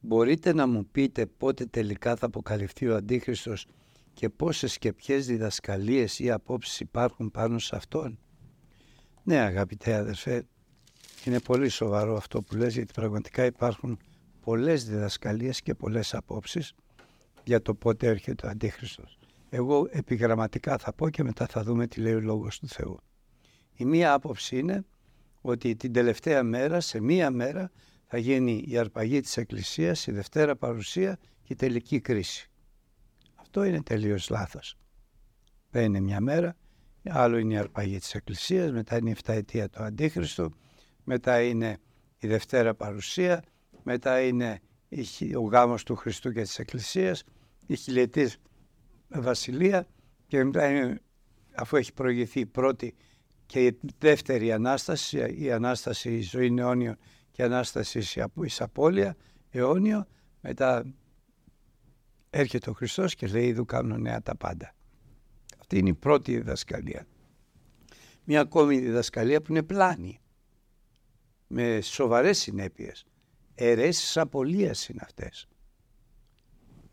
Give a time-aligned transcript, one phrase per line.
[0.00, 3.66] μπορείτε να μου πείτε πότε τελικά θα αποκαλυφθεί ο Αντίχριστος
[4.12, 8.18] και πόσες και ποιες διδασκαλίες ή απόψεις υπάρχουν πάνω σε αυτόν;
[9.22, 10.46] Ναι αγαπητέ αδερφέ,
[11.24, 13.98] είναι πολύ σοβαρό αυτό που λες γιατί πραγματικά υπάρχουν
[14.40, 16.74] πολλές διδασκαλίες και πολλές απόψεις
[17.44, 19.18] για το πότε έρχεται ο Αντίχριστος.
[19.50, 23.00] Εγώ επιγραμματικά θα πω και μετά θα δούμε τι λέει ο Λόγος του Θεού.
[23.74, 24.84] Η μία άποψη είναι
[25.40, 27.70] ότι την τελευταία μέρα, σε μία μέρα,
[28.10, 32.50] θα γίνει η αρπαγή της Εκκλησίας, η Δευτέρα Παρουσία και η τελική κρίση.
[33.34, 34.78] Αυτό είναι τελείως λάθος.
[35.70, 36.56] Παίρνει μια μέρα,
[37.08, 40.54] άλλο είναι η αρπαγή της Εκκλησίας, μετά είναι η 7 ετία του Αντίχριστου,
[41.04, 41.78] μετά είναι
[42.18, 43.42] η Δευτέρα Παρουσία,
[43.82, 44.60] μετά είναι
[45.36, 47.24] ο γάμος του Χριστού και της Εκκλησίας,
[47.66, 48.36] η χιλιετής
[49.08, 49.86] βασιλεία
[50.26, 51.00] και μετά είναι,
[51.54, 52.94] αφού έχει προηγηθεί η πρώτη
[53.46, 56.96] και η δεύτερη Ανάσταση, η Ανάσταση η ζωή αιώνιο
[57.38, 57.98] και η Ανάσταση
[58.42, 59.16] εις απώλεια
[59.50, 60.06] αιώνιο,
[60.40, 60.94] μετά
[62.30, 64.74] έρχεται ο Χριστός και λέει είδου κάνω νέα τα πάντα.
[65.58, 67.06] Αυτή είναι η πρώτη διδασκαλία.
[68.24, 70.20] Μια ακόμη διδασκαλία που είναι πλάνη,
[71.46, 73.06] με σοβαρές συνέπειες.
[73.54, 75.48] Αιρέσεις απολίας είναι αυτές.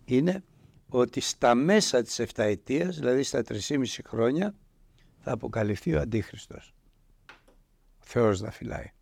[0.06, 0.44] Είναι
[0.88, 4.56] ότι στα μέσα της εφταετίας, δηλαδή στα 3,5 χρόνια,
[5.20, 6.74] θα αποκαλυφθεί ο Αντίχριστος.
[8.00, 8.95] Ο Θεός να φυλάει.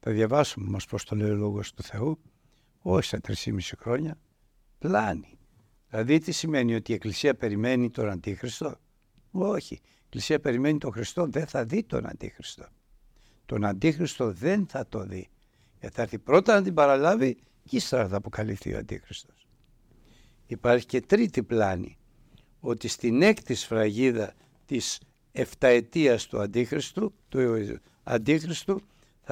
[0.00, 2.20] Θα διαβάσουμε όμως πώς το λέει ο Λόγος του Θεού,
[2.78, 4.18] όχι στα 3,5 χρόνια,
[4.78, 5.38] πλάνη.
[5.88, 8.74] Δηλαδή τι σημαίνει ότι η Εκκλησία περιμένει τον Αντίχριστο;
[9.30, 9.74] Όχι.
[9.74, 12.66] Η Εκκλησία περιμένει τον Χριστό, δεν θα δει τον Αντίχριστο.
[13.46, 15.28] Τον Αντίχριστο δεν θα το δει.
[15.80, 17.34] Γιατί θα έρθει πρώτα να την παραλάβει
[17.64, 19.46] και ύστερα θα αποκαλυφθεί ο Αντίχριστος.
[20.46, 21.98] Υπάρχει και τρίτη πλάνη,
[22.60, 24.34] ότι στην έκτη σφραγίδα
[24.66, 25.00] της
[25.32, 28.80] εφταετίας του Αντίχριστου, του Αντίχριστου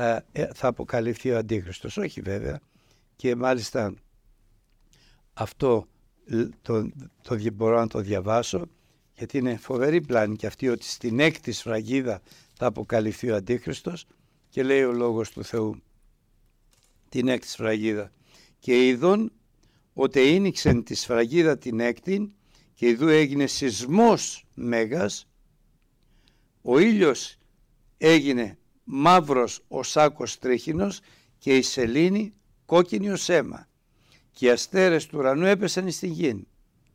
[0.00, 1.96] θα, ε, θα αποκαλυφθεί ο Αντίχριστος.
[1.96, 2.60] Όχι βέβαια
[3.16, 3.94] και μάλιστα
[5.32, 5.86] αυτό
[6.62, 6.90] το,
[7.22, 8.66] το, μπορώ να το διαβάσω
[9.14, 12.20] γιατί είναι φοβερή πλάνη και αυτή ότι στην έκτη σφραγίδα
[12.52, 14.06] θα αποκαλυφθεί ο Αντίχριστος
[14.48, 15.82] και λέει ο Λόγος του Θεού
[17.08, 18.12] την έκτη σφραγίδα
[18.58, 19.32] και ειδών
[19.92, 22.32] ότι ίνιξεν τη σφραγίδα την έκτη
[22.74, 25.28] και ειδού έγινε σεισμός μέγας
[26.62, 27.36] ο ήλιος
[27.98, 28.57] έγινε
[28.90, 31.00] μαύρος ο σάκος τρίχινος
[31.38, 32.32] και η σελήνη
[32.66, 33.68] κόκκινη ως αίμα.
[34.32, 36.46] Και οι αστέρες του ουρανού έπεσαν στην γη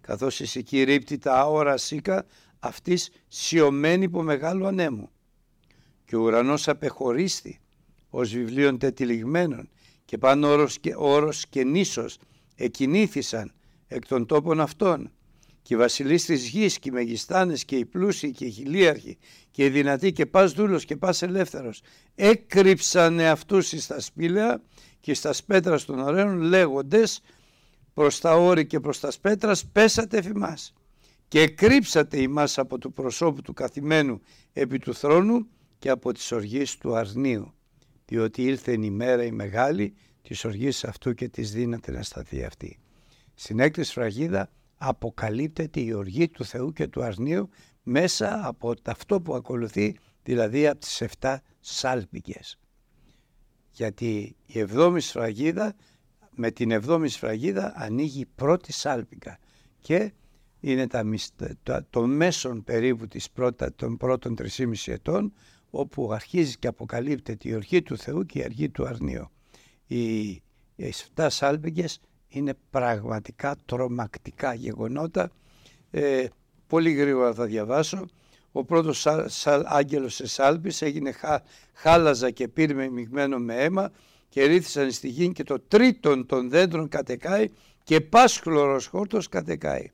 [0.01, 2.25] καθώς η σική ρίπτη τα άωρα σίκα
[2.59, 5.09] αυτής σιωμένη από μεγάλου ανέμου.
[6.05, 7.59] Και ο ουρανός απεχωρίστη
[8.09, 9.69] ως βιβλίων τετυλιγμένων
[10.05, 12.17] και πάνω όρος και, όρος και νήσος
[12.55, 13.53] εκινήθησαν
[13.87, 15.11] εκ των τόπων αυτών
[15.63, 19.18] και οι βασιλείς της γης και οι μεγιστάνες και οι πλούσιοι και οι χιλίαρχοι
[19.51, 21.81] και οι δυνατοί και πας δούλος και πας ελεύθερος
[22.16, 24.62] έκρυψαν αυτούς εις τα σπήλαια
[25.00, 27.22] και στα σπέτρα των ωραίων λέγοντες
[27.94, 30.74] προς τα όρη και προς τα σπέτρας πέσατε εφημάς
[31.28, 34.22] και κρύψατε ημάς από του προσώπου του καθημένου
[34.53, 35.47] επί του θρόνου
[35.80, 37.53] και από τις οργής του αρνίου
[38.06, 42.80] διότι ήλθε η μέρα η μεγάλη της οργής αυτού και της δύναται να σταθεί αυτή.
[43.34, 44.51] Στην έκτη σφραγίδα
[44.88, 47.49] αποκαλύπτεται η οργή του Θεού και του αρνίου
[47.83, 52.59] μέσα από αυτό που ακολουθεί, δηλαδή από τις 7 σάλπικες.
[53.71, 55.75] Γιατί η εβδόμη σφραγίδα,
[56.35, 59.38] με την εβδόμη σφραγίδα ανοίγει η πρώτη σάλπικα
[59.79, 60.13] και
[60.59, 61.03] είναι τα,
[61.63, 65.33] το, το μέσον περίπου της πρώτα, των πρώτων 3,5 ετών
[65.69, 69.29] όπου αρχίζει και αποκαλύπτεται η οργή του Θεού και η αργή του αρνίου.
[69.88, 70.19] Οι,
[70.75, 72.00] οι 7 σάλπικες
[72.33, 75.31] είναι πραγματικά τρομακτικά γεγονότα.
[75.91, 76.25] Ε,
[76.67, 78.05] πολύ γρήγορα θα διαβάσω.
[78.51, 81.41] Ο πρώτος σα, σα, άγγελος εσάλπης έγινε χά,
[81.73, 83.91] χάλαζα και πήρε μειγμένο με αίμα
[84.29, 87.49] και ρίθησαν στη γη και το τρίτον των δέντρων κατεκάει
[87.83, 89.91] και πάσχλωρος χόρτος κατεκάει.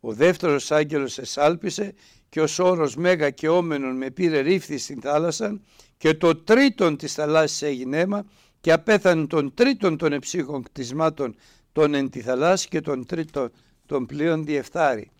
[0.00, 1.94] Ο δεύτερος άγγελος εσάλπισε
[2.28, 5.60] και ο όρος μέγα και όμενον με πήρε ρίφθη στην θάλασσα
[5.96, 8.24] και το τρίτον της θαλάσσης έγινε αίμα
[8.60, 11.36] και απέθανε τον τρίτον των εψύχων κτισμάτων
[11.76, 13.50] τον εν τη θαλάσση και τον τρίτο
[13.86, 15.10] των πλοίων διεφθάρει.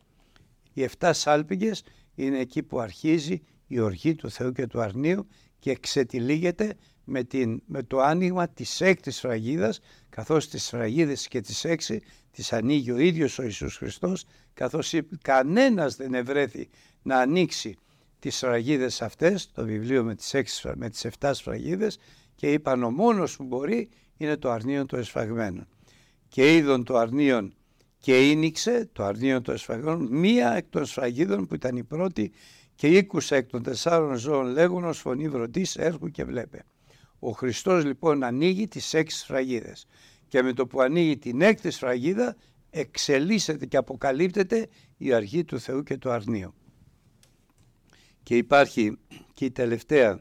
[0.73, 1.83] Οι εφτά σάλπιγγες
[2.15, 5.27] είναι εκεί που αρχίζει η οργή του Θεού και του αρνίου
[5.59, 11.65] και ξετυλίγεται με, την, με το άνοιγμα της έκτης φραγίδας καθώς τις φραγίδες και τις
[11.65, 16.69] έξι τις ανοίγει ο ίδιος ο Ιησούς Χριστός καθώς κανένας δεν ευρέθη
[17.03, 17.77] να ανοίξει
[18.19, 21.99] τις σφραγίδες αυτές, το βιβλίο με τις, έξι, με τις 7 σφραγίδες
[22.35, 25.67] και είπαν ο μόνος που μπορεί είναι το αρνείο των εσφαγμένων
[26.29, 27.55] και είδον το αρνίον
[27.99, 32.33] και ίνιξε το αρνίον των σφαγών μία εκ των σφαγίδων που ήταν η πρώτη
[32.75, 36.65] και ήκουσε εκ των τεσσάρων ζώων λέγονος φωνή βρωτής έρχου και βλέπε.
[37.19, 39.87] Ο Χριστός λοιπόν ανοίγει τις έξι σφραγίδες
[40.29, 42.37] και με το που ανοίγει την έκτη σφραγίδα
[42.71, 46.55] εξελίσσεται και αποκαλύπτεται η αρχή του Θεού και του αρνίου.
[48.23, 48.99] Και υπάρχει
[49.35, 50.21] και η τελευταία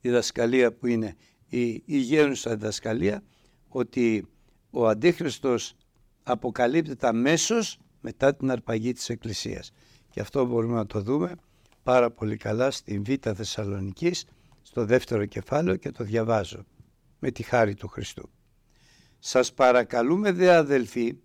[0.00, 1.16] διδασκαλία που είναι
[1.48, 3.22] η υγιένουσα διδασκαλία
[3.68, 4.28] ότι
[4.74, 5.74] ο Αντίχριστος
[6.22, 9.72] αποκαλύπτεται αμέσως μετά την αρπαγή της Εκκλησίας.
[10.10, 11.34] Και αυτό μπορούμε να το δούμε
[11.82, 14.26] πάρα πολύ καλά στην Β' Θεσσαλονικής
[14.62, 16.64] στο δεύτερο κεφάλαιο και το διαβάζω
[17.18, 18.30] με τη χάρη του Χριστού.
[19.18, 21.16] Σας παρακαλούμε δε αδελφοί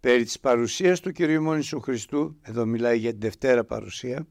[0.00, 4.26] περί της παρουσίας του Κυρίου Μόνησου Χριστού, εδώ μιλάει για την Δευτέρα παρουσία,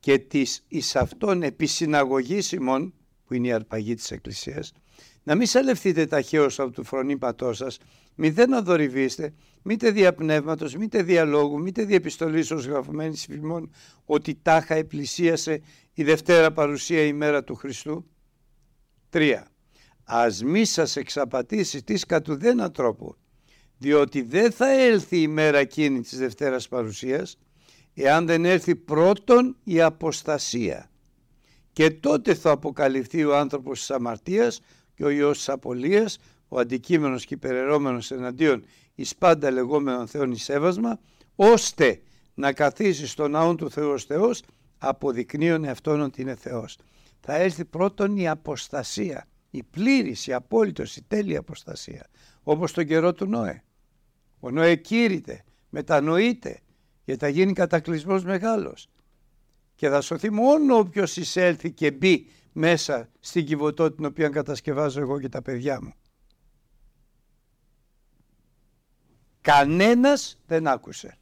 [0.00, 2.94] και της εις αυτόν επισυναγωγής ημών,
[3.24, 4.72] που είναι η αρπαγή της Εκκλησίας,
[5.22, 7.78] να μην σαλευθείτε ταχαίως από του φρονήπατό σας,
[8.14, 13.70] μη δεν αδορυβήστε, μήτε δια πνεύματος, μήτε δια λόγου, μήτε δια επιστολής ως γραφωμένης φημών,
[14.04, 15.62] ότι τάχα επλησίασε
[15.94, 18.06] η Δευτέρα παρουσία ημέρα του Χριστού.
[19.10, 19.42] 3.
[20.04, 23.16] Ας μη σας εξαπατήσει της κατ' ουδένα τρόπο,
[23.78, 27.38] διότι δεν θα έλθει η μέρα εκείνη της Δευτέρας παρουσίας,
[27.94, 30.90] εάν δεν έρθει πρώτον η αποστασία.
[31.72, 34.60] Και τότε θα αποκαλυφθεί ο άνθρωπος της αμαρτίας
[35.00, 36.18] και ο Υιός της απολίας,
[36.48, 38.64] ο αντικείμενος και υπεραιρώμενος εναντίον
[38.94, 41.00] εις πάντα λεγόμενων Θεών εις έβασμα,
[41.34, 42.00] ώστε
[42.34, 44.42] να καθίσει στον ναό του Θεού ως Θεός,
[44.78, 46.78] αποδεικνύουν αυτόν ότι είναι Θεός.
[47.20, 52.06] Θα έρθει πρώτον η αποστασία, η πλήρης, η απόλυτος, η τέλεια αποστασία,
[52.42, 53.62] όπως τον καιρό του Νόε.
[54.40, 56.58] Ο Νόε κήρυτε, μετανοείται,
[57.04, 58.88] γιατί θα γίνει κατακλυσμός μεγάλος.
[59.74, 65.20] Και θα σωθεί μόνο όποιος εισέλθει και μπει μέσα στην κυβωτό την οποία κατασκευάζω εγώ
[65.20, 65.94] και τα παιδιά μου.
[69.40, 71.18] Κανένας δεν άκουσε.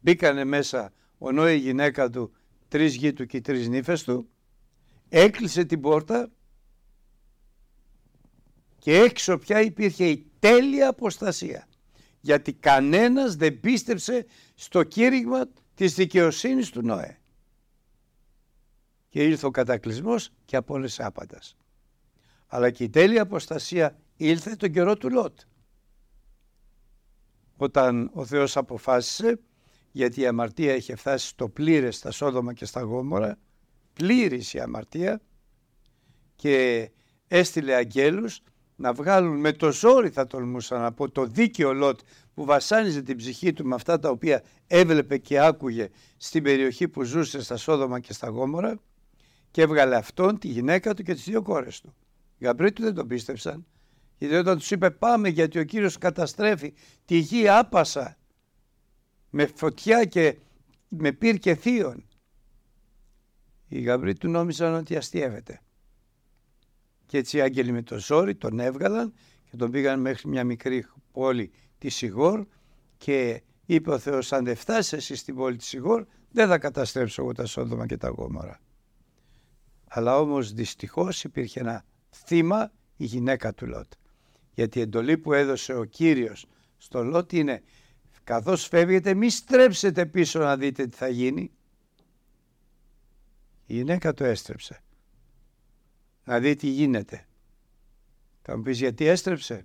[0.00, 2.32] Μπήκανε μέσα ο Νόε η γυναίκα του,
[2.68, 4.28] τρεις γη του και τρεις νύφες του,
[5.08, 6.30] έκλεισε την πόρτα
[8.78, 11.68] και έξω πια υπήρχε η τέλεια αποστασία.
[12.20, 15.44] Γιατί κανένας δεν πίστεψε στο κήρυγμα
[15.74, 17.18] της δικαιοσύνης του Νόε.
[19.14, 21.56] Και ήρθε ο κατακλυσμός και απόλυσε άπαντας.
[22.46, 25.38] Αλλά και η τέλεια αποστασία ήλθε τον καιρό του Λότ.
[27.56, 29.40] Όταν ο Θεός αποφάσισε,
[29.92, 33.38] γιατί η αμαρτία είχε φτάσει στο πλήρες στα Σόδομα και στα Γόμορα,
[33.92, 35.20] πλήρης η αμαρτία
[36.36, 36.90] και
[37.28, 38.40] έστειλε αγγέλους
[38.76, 42.00] να βγάλουν με το ζόρι θα τολμούσα από το δίκαιο Λότ
[42.34, 47.02] που βασάνιζε την ψυχή του με αυτά τα οποία έβλεπε και άκουγε στην περιοχή που
[47.02, 48.80] ζούσε στα Σόδομα και στα Γόμορα
[49.54, 51.94] και έβγαλε αυτόν, τη γυναίκα του και τις δύο κόρες του.
[52.38, 53.66] Οι γαμπροί του δεν τον πίστεψαν
[54.18, 56.74] γιατί όταν τους είπε πάμε γιατί ο Κύριος καταστρέφει
[57.04, 58.16] τη γη άπασα
[59.30, 60.38] με φωτιά και
[60.88, 62.06] με πυρ και θείον.
[63.68, 65.60] Οι γαμπροί του νόμιζαν ότι αστείευεται.
[67.06, 69.14] Και έτσι οι άγγελοι με το ζόρι τον έβγαλαν
[69.50, 72.46] και τον πήγαν μέχρι μια μικρή πόλη της Σιγόρ
[72.96, 77.22] και είπε ο Θεός αν δεν φτάσεις εσύ στην πόλη της Σιγόρ δεν θα καταστρέψω
[77.22, 78.60] εγώ τα Σόδομα και τα Γόμορα.
[79.96, 83.92] Αλλά όμως δυστυχώς υπήρχε ένα θύμα η γυναίκα του Λότ.
[84.54, 86.46] Γιατί η εντολή που έδωσε ο Κύριος
[86.76, 87.62] στο Λότ είναι
[88.24, 91.50] καθώς φεύγετε μη στρέψετε πίσω να δείτε τι θα γίνει.
[93.66, 94.82] Η γυναίκα το έστρεψε.
[96.24, 97.26] Να δει τι γίνεται.
[98.42, 99.64] Θα μου πεις γιατί έστρεψε;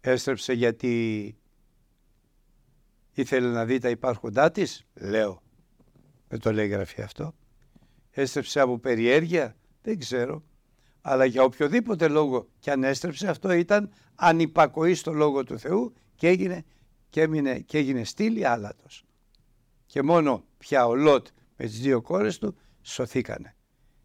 [0.00, 1.36] Έστρεψε γιατί
[3.12, 5.42] ήθελε να δει τα υπάρχοντά της; Λέω.
[6.28, 7.34] Δεν το λέει γραφή αυτό.
[8.14, 9.56] Έστρεψε από περιέργεια.
[9.82, 10.42] Δεν ξέρω.
[11.00, 16.28] Αλλά για οποιοδήποτε λόγο και αν έστρεψε αυτό ήταν ανυπακοής στο λόγο του Θεού και
[16.28, 16.64] έγινε
[17.08, 19.04] και, έμεινε, και έγινε στήλη άλατος.
[19.86, 21.26] Και μόνο πια ο Λότ
[21.56, 23.56] με τις δύο κόρες του σωθήκανε.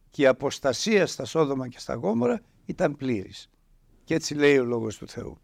[0.09, 3.49] Και η αποστασία στα Σόδομα και στα Γόμορα ήταν πλήρης.
[4.03, 5.37] Και έτσι λέει ο Λόγος του Θεού.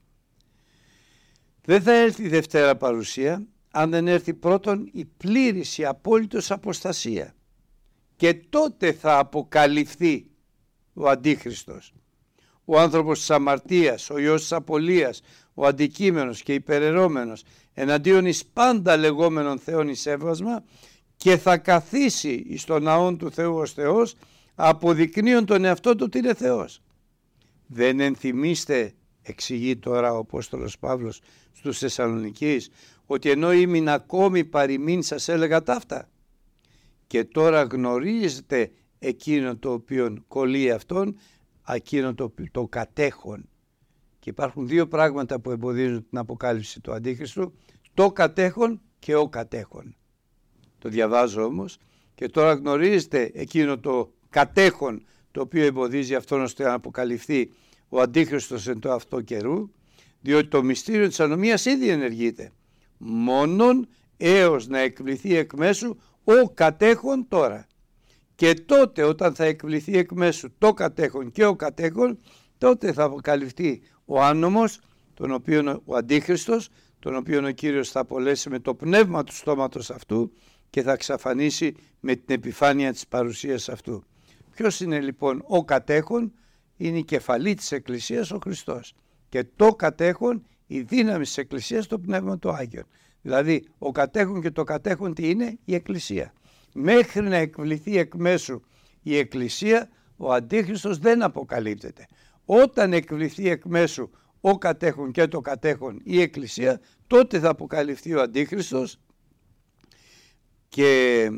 [1.65, 7.35] Δεν θα έρθει η Δευτέρα παρουσία αν δεν έρθει πρώτον η πλήρης, η απόλυτος αποστασία.
[8.15, 10.25] Και τότε θα αποκαλυφθεί
[10.93, 11.93] ο Αντίχριστος.
[12.65, 15.21] Ο άνθρωπος της αμαρτίας, ο Υιός της απολίας,
[15.53, 17.43] ο αντικείμενος και υπεραιρώμενος
[17.73, 20.63] εναντίον εις πάντα λεγόμενων Θεών εις έβασμα
[21.15, 24.15] και θα καθίσει εις τον ναόν του Θεού ως Θεός
[24.55, 26.81] αποδεικνύον τον εαυτό του ότι είναι Θεός.
[27.67, 32.69] Δεν ενθυμίστε, εξηγεί τώρα ο Απόστολος Παύλος στους Θεσσαλονικείς,
[33.05, 36.09] ότι ενώ ήμουν ακόμη παροιμήν σας έλεγα ταύτα
[37.13, 41.17] και τώρα γνωρίζετε εκείνο το οποίο κολλεί αυτόν,
[41.67, 43.49] εκείνο το, το κατέχον
[44.19, 47.53] και υπάρχουν δύο πράγματα που εμποδίζουν την αποκάλυψη του Αντίχριστου,
[47.93, 49.95] το κατέχον και ο κατέχον.
[50.79, 51.77] Το διαβάζω όμως
[52.15, 57.51] και τώρα γνωρίζετε εκείνο το κατέχον το οποίο εμποδίζει αυτόν ώστε να αποκαλυφθεί
[57.89, 59.69] ο Αντίχριστος εν το αυτό καιρού,
[60.21, 62.51] διότι το μυστήριο της ανομίας ήδη ενεργείται.
[62.97, 67.67] Μόνον έως να εκβληθεί εκ μέσου ο κατέχον τώρα.
[68.35, 72.19] Και τότε όταν θα εκβληθεί εκ μέσου το κατέχον και ο κατέχον,
[72.57, 74.79] τότε θα αποκαλυφθεί ο άνομος,
[75.13, 79.89] τον οποίο ο Αντίχριστος, τον οποίο ο Κύριος θα απολέσει με το πνεύμα του στόματος
[79.89, 80.33] αυτού
[80.69, 84.03] και θα εξαφανίσει με την επιφάνεια της παρουσίας αυτού.
[84.55, 86.33] Ποιος είναι λοιπόν ο κατέχον,
[86.77, 88.93] είναι η κεφαλή της Εκκλησίας ο Χριστός
[89.29, 92.85] και το κατέχον η δύναμη της Εκκλησίας το Πνεύμα του Άγιον.
[93.23, 96.33] Δηλαδή ο κατέχον και το κατέχον τι είναι η Εκκλησία.
[96.73, 98.61] Μέχρι να εκβληθεί εκ μέσου
[99.01, 102.05] η Εκκλησία ο Αντίχριστος δεν αποκαλύπτεται.
[102.45, 104.09] Όταν εκβληθεί εκ μέσου
[104.41, 108.99] ο κατέχον και το κατέχον η Εκκλησία τότε θα αποκαλυφθεί ο Αντίχριστος
[110.69, 111.29] και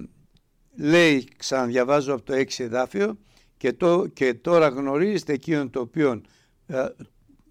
[0.76, 3.18] λέει ξαναδιαβάζω από το 6 εδάφιο
[3.58, 6.22] και, το, και τώρα γνωρίζετε εκείνον το οποίο
[6.68, 6.86] ε,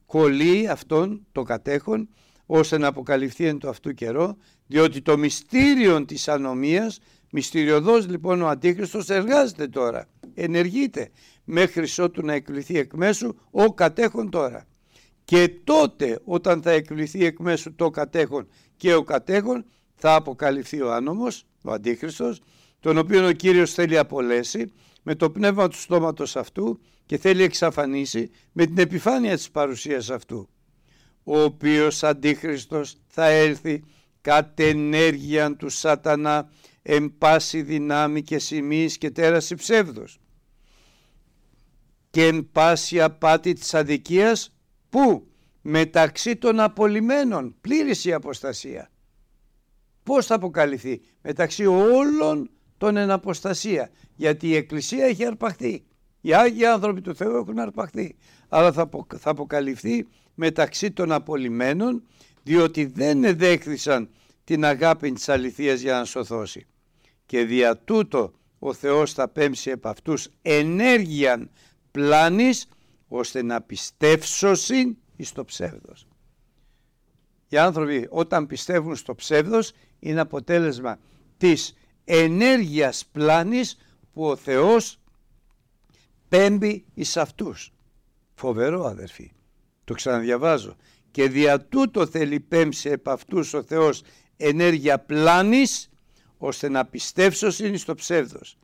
[0.06, 2.08] κολλεί αυτόν το κατέχον
[2.46, 4.36] ώστε να αποκαλυφθεί εν το αυτού καιρό
[4.66, 6.98] διότι το μυστήριο της ανομίας
[7.30, 11.10] μυστηριωδός λοιπόν ο Αντίχριστος εργάζεται τώρα ενεργείται
[11.44, 14.66] μέχρι ότου να εκκληθεί εκ μέσου ο κατέχον τώρα.
[15.24, 20.92] Και τότε όταν θα εκκληθεί εκ μέσου το κατέχον και ο κατέχον θα αποκαλυφθεί ο
[20.92, 22.40] άνομος ο Αντίχριστος
[22.80, 24.72] τον οποίο ο Κύριος θέλει απολέσει
[25.02, 30.48] με το πνεύμα του στόματος αυτού και θέλει εξαφανίσει με την επιφάνεια της παρουσίας αυτού
[31.24, 33.82] ο οποίος Αντίχριστος θα έλθει
[34.20, 36.50] κατ' ενέργεια του σατανά
[36.82, 40.18] εν πάση δυνάμει και σημείς και τέραση ψεύδος.
[42.10, 44.56] Και εν πάση απάτη της αδικίας
[44.88, 45.28] που
[45.60, 48.90] μεταξύ των απολυμένων πλήρης η αποστασία.
[50.02, 53.90] Πώς θα αποκαλυφθεί; Μεταξύ όλων των εν αποστασία.
[54.14, 55.84] Γιατί η Εκκλησία έχει αρπαχθεί.
[56.20, 58.16] Οι Άγιοι άνθρωποι του Θεού έχουν αρπαχθεί.
[58.48, 58.88] Αλλά θα,
[59.18, 62.02] θα αποκαλυφθεί μεταξύ των απολυμένων
[62.42, 64.08] διότι δεν εδέχθησαν
[64.44, 66.66] την αγάπη της αληθείας για να σωθώσει
[67.26, 71.50] και δια τούτο ο Θεός θα πέμψει επ' αυτούς ενέργειαν
[71.90, 72.68] πλάνης
[73.08, 76.06] ώστε να πιστεύσωσιν εις το ψεύδος.
[77.48, 80.98] Οι άνθρωποι όταν πιστεύουν στο ψεύδος είναι αποτέλεσμα
[81.36, 81.74] της
[82.04, 83.76] ενέργειας πλάνης
[84.12, 84.98] που ο Θεός
[86.28, 87.72] πέμπει εις αυτούς.
[88.34, 89.32] Φοβερό αδερφοί.
[89.84, 90.76] Το ξαναδιαβάζω.
[91.10, 94.02] Και δια τούτο θέλει πέμψε επ' αυτούς ο Θεός
[94.36, 95.88] ενέργεια πλάνης
[96.38, 98.58] ώστε να πιστεύσωσιν στο ψεύδος.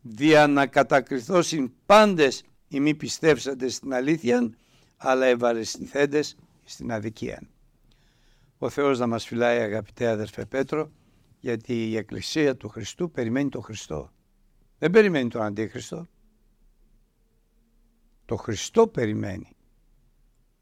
[0.00, 4.50] Δια να κατακριθώσιν πάντες οι μη πιστεύσαντες στην αλήθεια
[4.96, 7.42] αλλά ευαρεστηθέντες στην αδικία.
[8.58, 10.90] Ο Θεός να μας φυλάει αγαπητέ αδερφέ Πέτρο
[11.40, 14.12] γιατί η Εκκλησία του Χριστού περιμένει τον Χριστό.
[14.78, 16.06] Δεν περιμένει τον Αντίχριστο.
[18.24, 19.56] Το Χριστό περιμένει.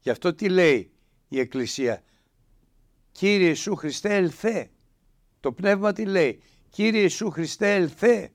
[0.07, 0.91] Γι' αυτό τι λέει
[1.27, 2.03] η Εκκλησία.
[3.11, 4.69] Κύριε Ιησού Χριστέ ελθέ.
[5.39, 6.41] Το πνεύμα τι λέει.
[6.69, 8.31] Κύριε Ιησού Χριστέ ελθέ.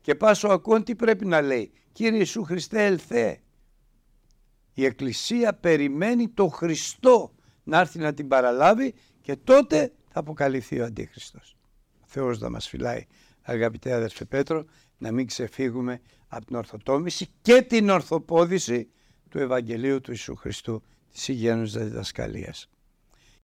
[0.00, 1.72] Και πάσο ακόν τι πρέπει να λέει.
[1.92, 3.40] Κύριε Ιησού Χριστέ ελθέ.
[4.74, 10.84] Η Εκκλησία περιμένει το Χριστό να έρθει να την παραλάβει και τότε θα αποκαλυφθεί ο
[10.84, 11.56] Αντίχριστος.
[12.00, 13.06] Ο Θεός θα μας φυλάει
[13.42, 14.64] αγαπητέ αδερφέ Πέτρο
[14.98, 18.88] να μην ξεφύγουμε από την ορθοτόμηση και την ορθοπόδηση
[19.28, 22.71] του Ευαγγελίου του Ιησού Χριστού της Υγιέννους Διδασκαλίας.